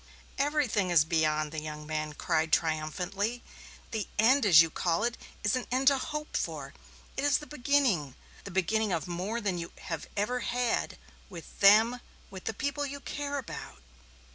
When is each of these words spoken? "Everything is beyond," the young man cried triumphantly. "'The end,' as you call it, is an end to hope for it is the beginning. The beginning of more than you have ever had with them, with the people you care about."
"Everything 0.39 0.89
is 0.89 1.05
beyond," 1.05 1.51
the 1.51 1.61
young 1.61 1.85
man 1.85 2.13
cried 2.13 2.51
triumphantly. 2.51 3.43
"'The 3.91 4.07
end,' 4.17 4.47
as 4.47 4.59
you 4.59 4.71
call 4.71 5.03
it, 5.03 5.15
is 5.43 5.55
an 5.55 5.67
end 5.71 5.89
to 5.89 5.97
hope 5.99 6.35
for 6.35 6.73
it 7.15 7.23
is 7.23 7.37
the 7.37 7.45
beginning. 7.45 8.15
The 8.43 8.49
beginning 8.49 8.91
of 8.91 9.07
more 9.07 9.39
than 9.39 9.59
you 9.59 9.71
have 9.77 10.07
ever 10.17 10.39
had 10.39 10.97
with 11.29 11.59
them, 11.59 11.99
with 12.31 12.45
the 12.45 12.53
people 12.55 12.83
you 12.83 12.99
care 12.99 13.37
about." 13.37 13.83